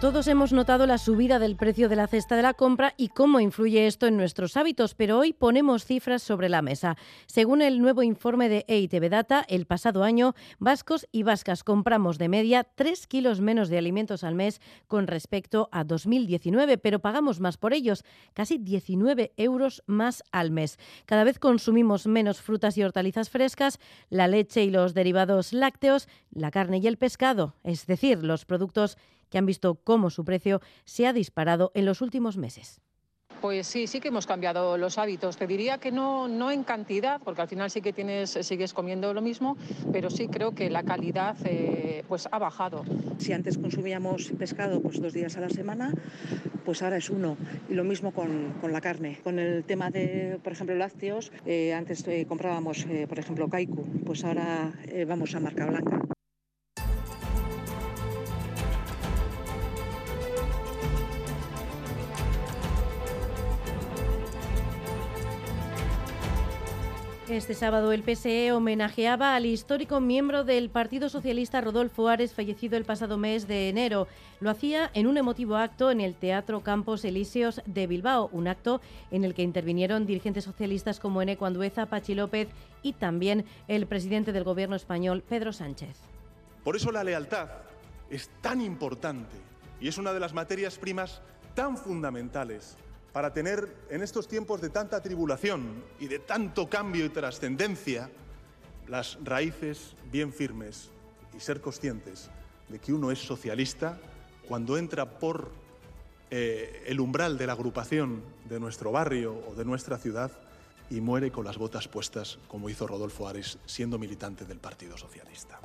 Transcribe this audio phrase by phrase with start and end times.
[0.00, 3.40] Todos hemos notado la subida del precio de la cesta de la compra y cómo
[3.40, 6.96] influye esto en nuestros hábitos, pero hoy ponemos cifras sobre la mesa.
[7.26, 12.28] Según el nuevo informe de EITB Data, el pasado año vascos y vascas compramos de
[12.28, 17.56] media 3 kilos menos de alimentos al mes con respecto a 2019, pero pagamos más
[17.56, 20.78] por ellos, casi 19 euros más al mes.
[21.06, 23.80] Cada vez consumimos menos frutas y hortalizas frescas,
[24.10, 28.96] la leche y los derivados lácteos, la carne y el pescado, es decir, los productos
[29.30, 32.80] que han visto cómo su precio se ha disparado en los últimos meses.
[33.40, 35.36] Pues sí, sí que hemos cambiado los hábitos.
[35.36, 39.14] Te diría que no, no en cantidad, porque al final sí que tienes, sigues comiendo
[39.14, 39.56] lo mismo,
[39.92, 42.84] pero sí creo que la calidad eh, pues ha bajado.
[43.18, 45.92] Si antes consumíamos pescado pues dos días a la semana,
[46.64, 47.36] pues ahora es uno.
[47.68, 49.20] Y lo mismo con, con la carne.
[49.22, 54.24] Con el tema de, por ejemplo, lácteos, eh, antes eh, comprábamos, por ejemplo, kaiku, pues
[54.24, 54.72] ahora
[55.06, 56.07] vamos a marca blanca.
[67.30, 72.86] Este sábado el PSE homenajeaba al histórico miembro del Partido Socialista Rodolfo Ares, fallecido el
[72.86, 74.08] pasado mes de enero.
[74.40, 78.80] Lo hacía en un emotivo acto en el Teatro Campos Elíseos de Bilbao, un acto
[79.10, 82.48] en el que intervinieron dirigentes socialistas como Eneco Andueza, Pachi López
[82.82, 85.98] y también el presidente del Gobierno español, Pedro Sánchez.
[86.64, 87.50] Por eso la lealtad
[88.08, 89.36] es tan importante
[89.82, 91.20] y es una de las materias primas
[91.54, 92.78] tan fundamentales
[93.18, 98.08] para tener en estos tiempos de tanta tribulación y de tanto cambio y trascendencia
[98.86, 100.90] las raíces bien firmes
[101.36, 102.30] y ser conscientes
[102.68, 103.98] de que uno es socialista
[104.46, 105.50] cuando entra por
[106.30, 110.30] eh, el umbral de la agrupación de nuestro barrio o de nuestra ciudad
[110.88, 115.58] y muere con las botas puestas, como hizo Rodolfo Ares, siendo militante del Partido Socialista.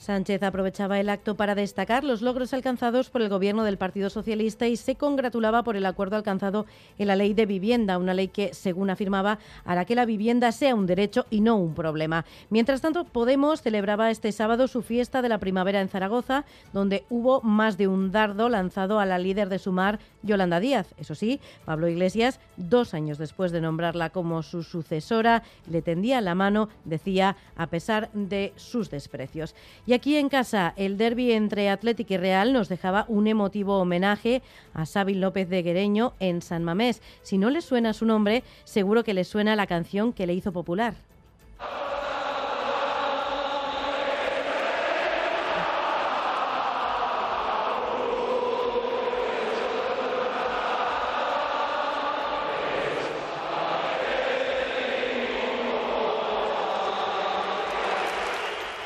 [0.00, 4.66] Sánchez aprovechaba el acto para destacar los logros alcanzados por el gobierno del Partido Socialista
[4.66, 6.64] y se congratulaba por el acuerdo alcanzado
[6.98, 10.74] en la ley de vivienda, una ley que, según afirmaba, hará que la vivienda sea
[10.74, 12.24] un derecho y no un problema.
[12.48, 17.42] Mientras tanto, Podemos celebraba este sábado su fiesta de la primavera en Zaragoza, donde hubo
[17.42, 20.94] más de un dardo lanzado a la líder de Sumar, Yolanda Díaz.
[20.96, 26.34] Eso sí, Pablo Iglesias, dos años después de nombrarla como su sucesora, le tendía la
[26.34, 29.54] mano, decía, a pesar de sus desprecios.
[29.90, 34.40] Y aquí en casa, el derby entre Atlético y Real nos dejaba un emotivo homenaje
[34.72, 37.02] a Sábil López de Guereño en San Mamés.
[37.22, 40.52] Si no le suena su nombre, seguro que le suena la canción que le hizo
[40.52, 40.94] popular.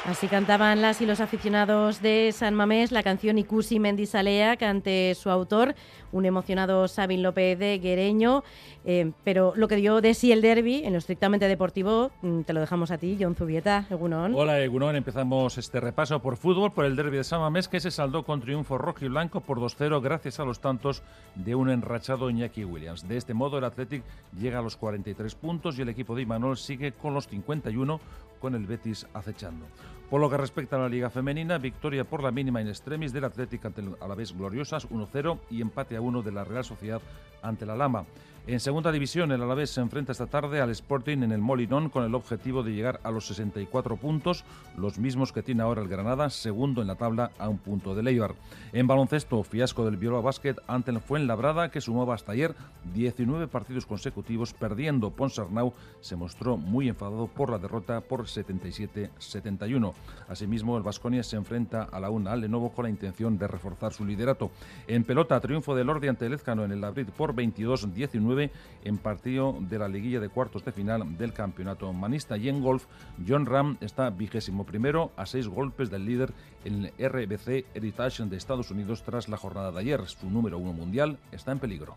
[0.04, 5.30] Así cantaban las y los aficionados de San Mamés la canción Ikusi Mendisalea ante su
[5.30, 5.74] autor,
[6.12, 8.44] un emocionado Sabin López de Guereño.
[8.84, 12.52] Eh, pero lo que dio de sí el derby, en lo estrictamente deportivo, mm, te
[12.52, 14.34] lo dejamos a ti, John Zubieta, Egunon.
[14.34, 14.94] Hola, Egunon.
[14.94, 18.42] Empezamos este repaso por fútbol, por el derby de San Mamés, que se saldó con
[18.42, 21.02] triunfo rojo y blanco por 2-0 gracias a los tantos
[21.34, 23.08] de un enrachado Iñaki Williams.
[23.08, 24.04] De este modo, el Athletic
[24.38, 28.00] llega a los 43 puntos y el equipo de Imanol sigue con los 51,
[28.44, 29.64] con el Betis acechando.
[30.14, 33.24] Por lo que respecta a la Liga Femenina, victoria por la mínima in extremis del
[33.24, 37.02] Atlético ante el Alavés Gloriosas 1-0 y empate a 1 de la Real Sociedad
[37.42, 38.04] ante la Lama.
[38.46, 42.04] En segunda división, el Alavés se enfrenta esta tarde al Sporting en el Molinón con
[42.04, 44.44] el objetivo de llegar a los 64 puntos,
[44.76, 48.02] los mismos que tiene ahora el Granada, segundo en la tabla a un punto de
[48.02, 48.34] Leibar.
[48.74, 52.54] En baloncesto, fiasco del Viola Basket ante el Fuenlabrada, que sumaba hasta ayer
[52.92, 55.10] 19 partidos consecutivos perdiendo.
[55.10, 59.94] Ponsarnau se mostró muy enfadado por la derrota por 77-71.
[60.28, 63.92] Asimismo, el Vasconia se enfrenta a la UNA al Lenovo con la intención de reforzar
[63.92, 64.50] su liderato.
[64.86, 68.50] En pelota, triunfo del Lordi ante el Ezcano en el Labrit por 22-19
[68.84, 72.36] en partido de la liguilla de cuartos de final del campeonato manista.
[72.36, 72.86] Y en golf,
[73.26, 76.32] John Ram está vigésimo primero a seis golpes del líder
[76.64, 80.06] en el RBC Heritage de Estados Unidos tras la jornada de ayer.
[80.06, 81.96] Su número uno mundial está en peligro.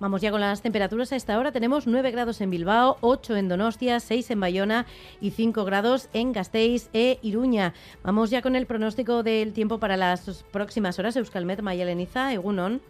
[0.00, 1.12] Vamos ya con las temperaturas.
[1.12, 4.86] A esta hora tenemos 9 grados en Bilbao, 8 en Donostia, 6 en Bayona
[5.20, 7.74] y 5 grados en Gasteiz e Iruña.
[8.02, 11.16] Vamos ya con el pronóstico del tiempo para las próximas horas.
[11.16, 12.80] Euskalmet, Mayeleniza, Egunon.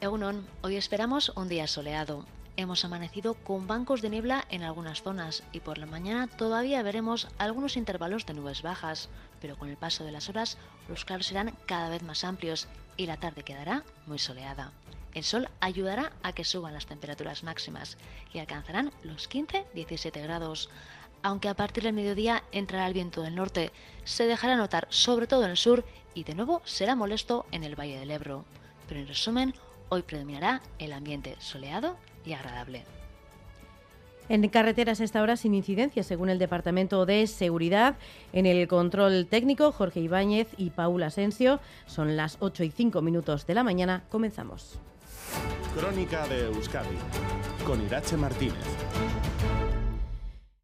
[0.00, 2.24] Egunon, hoy esperamos un día soleado.
[2.56, 7.28] Hemos amanecido con bancos de niebla en algunas zonas y por la mañana todavía veremos
[7.38, 9.08] algunos intervalos de nubes bajas,
[9.40, 10.58] pero con el paso de las horas
[10.88, 14.72] los claros serán cada vez más amplios y la tarde quedará muy soleada.
[15.14, 17.96] El sol ayudará a que suban las temperaturas máximas
[18.32, 20.68] y alcanzarán los 15-17 grados.
[21.22, 23.72] Aunque a partir del mediodía entrará el viento del norte,
[24.04, 27.78] se dejará notar sobre todo en el sur y de nuevo será molesto en el
[27.78, 28.44] Valle del Ebro.
[28.88, 29.54] Pero en resumen,
[29.88, 32.84] hoy predominará el ambiente soleado y agradable.
[34.30, 37.96] En carreteras esta hora sin incidencias, según el Departamento de Seguridad.
[38.32, 41.58] En el control técnico, Jorge Ibáñez y Paula Asensio.
[41.86, 44.04] Son las 8 y 5 minutos de la mañana.
[44.08, 44.78] Comenzamos.
[45.76, 46.96] Crónica de Euskadi
[47.66, 48.54] con Irache Martínez.